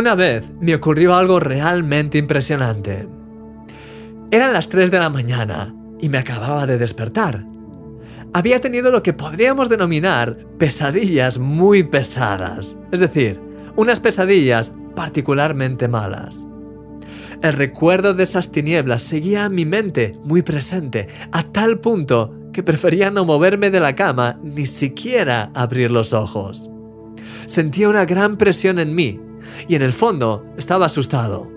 Una 0.00 0.14
vez 0.14 0.50
me 0.62 0.74
ocurrió 0.74 1.14
algo 1.14 1.40
realmente 1.40 2.16
impresionante. 2.16 3.06
Eran 4.30 4.54
las 4.54 4.70
3 4.70 4.90
de 4.90 4.98
la 4.98 5.10
mañana 5.10 5.74
y 6.00 6.08
me 6.08 6.16
acababa 6.16 6.66
de 6.66 6.78
despertar. 6.78 7.44
Había 8.32 8.62
tenido 8.62 8.90
lo 8.90 9.02
que 9.02 9.12
podríamos 9.12 9.68
denominar 9.68 10.38
pesadillas 10.56 11.38
muy 11.38 11.82
pesadas, 11.82 12.78
es 12.90 13.00
decir, 13.00 13.42
unas 13.76 14.00
pesadillas 14.00 14.74
particularmente 14.96 15.86
malas. 15.86 16.46
El 17.42 17.52
recuerdo 17.52 18.14
de 18.14 18.22
esas 18.22 18.50
tinieblas 18.50 19.02
seguía 19.02 19.44
en 19.44 19.54
mi 19.54 19.66
mente 19.66 20.16
muy 20.24 20.40
presente, 20.40 21.08
a 21.30 21.42
tal 21.42 21.78
punto 21.78 22.48
que 22.54 22.62
prefería 22.62 23.10
no 23.10 23.26
moverme 23.26 23.70
de 23.70 23.80
la 23.80 23.94
cama 23.96 24.40
ni 24.42 24.64
siquiera 24.64 25.50
abrir 25.52 25.90
los 25.90 26.14
ojos. 26.14 26.70
Sentía 27.44 27.90
una 27.90 28.06
gran 28.06 28.38
presión 28.38 28.78
en 28.78 28.94
mí 28.94 29.20
y 29.68 29.74
en 29.74 29.82
el 29.82 29.92
fondo 29.92 30.44
estaba 30.56 30.86
asustado. 30.86 31.50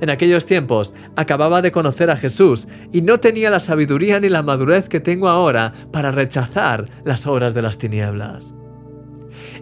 En 0.00 0.10
aquellos 0.10 0.46
tiempos 0.46 0.94
acababa 1.16 1.62
de 1.62 1.72
conocer 1.72 2.10
a 2.10 2.16
Jesús 2.16 2.68
y 2.92 3.02
no 3.02 3.18
tenía 3.18 3.50
la 3.50 3.60
sabiduría 3.60 4.20
ni 4.20 4.28
la 4.28 4.42
madurez 4.42 4.88
que 4.88 5.00
tengo 5.00 5.28
ahora 5.28 5.72
para 5.92 6.10
rechazar 6.10 6.86
las 7.04 7.26
obras 7.26 7.54
de 7.54 7.62
las 7.62 7.78
tinieblas. 7.78 8.54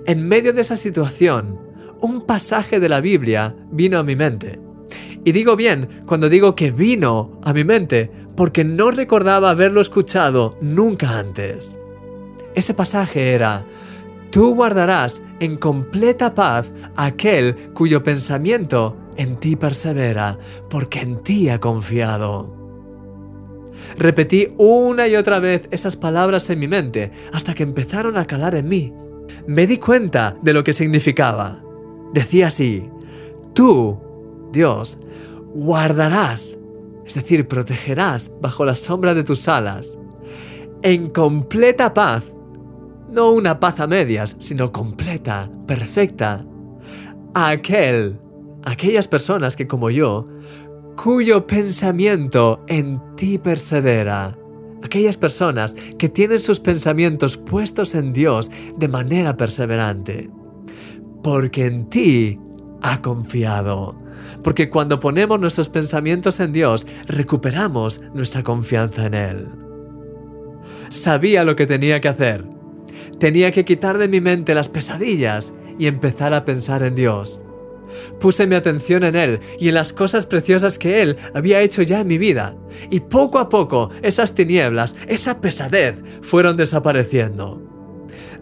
En 0.07 0.29
medio 0.29 0.53
de 0.53 0.61
esa 0.61 0.77
situación, 0.77 1.59
un 2.01 2.27
pasaje 2.27 2.81
de 2.81 2.89
la 2.89 3.01
Biblia 3.01 3.55
vino 3.71 3.99
a 3.99 4.03
mi 4.03 4.17
mente. 4.17 4.61
Y 5.25 5.33
digo 5.33 5.57
bien 5.57 6.03
cuando 6.07 6.29
digo 6.29 6.55
que 6.55 6.71
vino 6.71 7.41
a 7.43 7.53
mi 7.53 7.65
mente 7.65 8.11
porque 8.37 8.65
no 8.65 8.91
recordaba 8.91 9.51
haberlo 9.51 9.81
escuchado 9.81 10.57
nunca 10.61 11.19
antes. 11.19 11.81
Ese 12.55 12.75
pasaje 12.75 13.33
era, 13.33 13.67
Tú 14.31 14.55
guardarás 14.55 15.23
en 15.41 15.57
completa 15.57 16.35
paz 16.35 16.73
aquel 16.97 17.73
cuyo 17.73 18.03
pensamiento 18.03 18.97
en 19.17 19.37
ti 19.37 19.57
persevera, 19.57 20.39
porque 20.69 21.01
en 21.01 21.23
ti 21.23 21.49
ha 21.49 21.59
confiado. 21.59 22.55
Repetí 23.97 24.49
una 24.59 25.07
y 25.09 25.17
otra 25.17 25.39
vez 25.39 25.69
esas 25.71 25.97
palabras 25.97 26.51
en 26.51 26.59
mi 26.59 26.69
mente 26.69 27.13
hasta 27.33 27.55
que 27.55 27.63
empezaron 27.63 28.17
a 28.17 28.27
calar 28.27 28.55
en 28.55 28.69
mí. 28.69 28.93
Me 29.47 29.67
di 29.67 29.79
cuenta 29.79 30.37
de 30.43 30.53
lo 30.53 30.65
que 30.65 30.73
significaba. 30.73 31.63
Decía 32.13 32.49
así, 32.49 32.89
tú, 33.55 33.99
Dios, 34.53 34.99
guardarás, 35.55 36.59
es 37.07 37.15
decir, 37.15 37.47
protegerás 37.49 38.33
bajo 38.41 38.65
la 38.65 38.75
sombra 38.75 39.15
de 39.15 39.25
tus 39.25 39.49
alas, 39.49 39.99
en 40.83 41.09
completa 41.09 41.95
paz 41.95 42.25
no 43.11 43.31
una 43.31 43.61
paz 43.61 43.81
a 43.81 43.87
medias, 43.87 44.37
sino 44.39 44.73
completa, 44.73 45.51
perfecta. 45.67 46.45
Aquel, 47.35 48.19
aquellas 48.65 49.09
personas 49.09 49.57
que 49.57 49.67
como 49.67 49.91
yo, 49.91 50.27
cuyo 50.97 51.47
pensamiento 51.47 52.65
en 52.67 53.01
ti 53.17 53.39
persevera. 53.39 54.37
Aquellas 54.83 55.17
personas 55.17 55.75
que 55.99 56.09
tienen 56.09 56.39
sus 56.39 56.61
pensamientos 56.61 57.37
puestos 57.37 57.95
en 57.95 58.13
Dios 58.13 58.51
de 58.77 58.89
manera 58.89 59.37
perseverante. 59.37 60.31
Porque 61.23 61.67
en 61.67 61.89
ti 61.89 62.39
ha 62.83 63.03
confiado. 63.03 63.97
Porque 64.43 64.71
cuando 64.71 65.01
ponemos 65.01 65.41
nuestros 65.41 65.69
pensamientos 65.69 66.41
en 66.41 66.53
Dios, 66.53 66.87
recuperamos 67.07 68.01
nuestra 68.15 68.43
confianza 68.43 69.07
en 69.07 69.15
Él. 69.15 69.49
Sabía 70.89 71.43
lo 71.45 71.57
que 71.57 71.67
tenía 71.67 72.01
que 72.01 72.09
hacer 72.09 72.56
Tenía 73.19 73.51
que 73.51 73.65
quitar 73.65 73.99
de 73.99 74.09
mi 74.09 74.21
mente 74.21 74.55
las 74.55 74.69
pesadillas 74.69 75.53
y 75.79 75.87
empezar 75.87 76.35
a 76.35 76.45
pensar 76.45 76.83
en 76.83 76.95
Dios. 76.95 77.43
Puse 78.21 78.47
mi 78.47 78.55
atención 78.57 79.05
en 79.05 79.17
Él 79.17 79.41
y 79.59 79.69
en 79.69 79.75
las 79.75 79.93
cosas 79.93 80.27
preciosas 80.27 80.79
que 80.79 81.03
Él 81.03 81.17
había 81.35 81.61
hecho 81.61 81.83
ya 81.83 82.01
en 82.01 82.09
mi 82.09 82.19
vida, 82.19 82.57
y 82.91 83.01
poco 83.01 83.39
a 83.39 83.49
poco 83.49 83.91
esas 84.03 84.35
tinieblas, 84.35 84.97
esa 85.07 85.41
pesadez, 85.41 86.03
fueron 86.23 86.57
desapareciendo. 86.57 87.63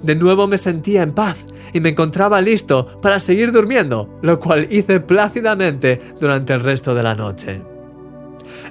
De 0.02 0.14
nuevo 0.14 0.46
me 0.46 0.58
sentía 0.58 1.02
en 1.02 1.12
paz 1.12 1.46
y 1.72 1.80
me 1.80 1.90
encontraba 1.90 2.40
listo 2.40 3.00
para 3.00 3.20
seguir 3.20 3.52
durmiendo, 3.52 4.18
lo 4.22 4.38
cual 4.38 4.66
hice 4.70 5.00
plácidamente 5.00 6.00
durante 6.20 6.52
el 6.52 6.60
resto 6.60 6.94
de 6.94 7.02
la 7.02 7.14
noche. 7.14 7.62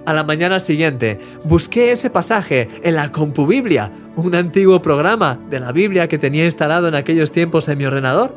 A 0.06 0.14
la 0.14 0.24
mañana 0.24 0.60
siguiente 0.60 1.18
busqué 1.46 1.92
ese 1.92 2.10
pasaje 2.10 2.68
en 2.84 2.96
la 2.96 3.12
CompuBiblia, 3.12 3.92
un 4.16 4.36
antiguo 4.36 4.82
programa 4.82 5.40
de 5.50 5.60
la 5.60 5.72
Biblia 5.72 6.08
que 6.08 6.18
tenía 6.18 6.46
instalado 6.46 6.88
en 6.88 6.96
aquellos 6.96 7.32
tiempos 7.32 7.68
en 7.70 7.78
mi 7.78 7.86
ordenador, 7.86 8.36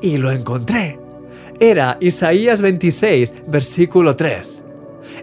y 0.00 0.18
lo 0.18 0.30
encontré. 0.30 0.98
Era 1.60 1.96
Isaías 2.00 2.60
26, 2.60 3.34
versículo 3.46 4.16
3. 4.16 4.64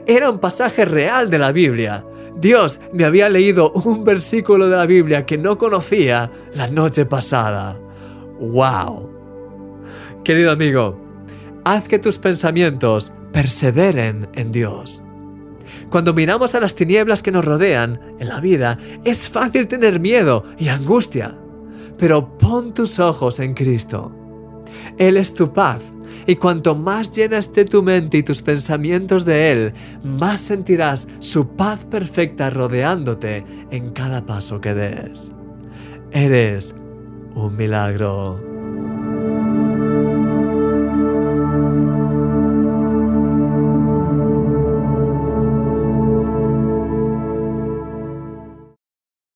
Era 0.05 0.29
un 0.29 0.39
pasaje 0.39 0.85
real 0.85 1.29
de 1.29 1.39
la 1.39 1.51
Biblia. 1.51 2.03
Dios 2.39 2.79
me 2.93 3.03
había 3.03 3.27
leído 3.29 3.71
un 3.71 4.03
versículo 4.03 4.69
de 4.69 4.77
la 4.77 4.85
Biblia 4.85 5.25
que 5.25 5.38
no 5.38 5.57
conocía 5.57 6.31
la 6.53 6.67
noche 6.67 7.05
pasada. 7.05 7.77
¡Wow! 8.39 9.09
Querido 10.23 10.51
amigo, 10.51 10.99
haz 11.65 11.88
que 11.88 11.99
tus 11.99 12.17
pensamientos 12.17 13.11
perseveren 13.33 14.29
en 14.33 14.51
Dios. 14.51 15.03
Cuando 15.90 16.13
miramos 16.13 16.56
a 16.56 16.59
las 16.59 16.75
tinieblas 16.75 17.24
que 17.24 17.31
nos 17.31 17.46
rodean 17.46 18.00
en 18.19 18.28
la 18.28 18.40
vida, 18.40 18.78
es 19.03 19.30
fácil 19.30 19.68
tener 19.68 20.00
miedo 20.00 20.44
y 20.57 20.69
angustia. 20.69 21.35
Pero 21.97 22.38
pon 22.38 22.74
tus 22.74 23.00
ojos 23.00 23.40
en 23.40 23.53
Cristo. 23.53 24.16
Él 24.97 25.18
es 25.18 25.34
tu 25.34 25.52
paz, 25.53 25.81
y 26.28 26.35
cuanto 26.35 26.75
más 26.75 27.12
llena 27.12 27.38
esté 27.38 27.66
tu 27.66 27.81
mente 27.81 28.18
y 28.18 28.24
tus 28.24 28.41
pensamientos 28.41 29.25
de 29.25 29.52
Él, 29.52 29.74
más 30.03 30.41
sentirás 30.41 31.07
su 31.19 31.47
paz 31.47 31.86
perfecta 31.86 32.50
rodeándote 32.50 33.46
en 33.72 33.91
cada 33.91 34.25
paso 34.25 34.62
que 34.62 34.74
des. 34.74 35.31
Eres 36.12 36.75
un 37.36 37.56
milagro. 37.56 38.48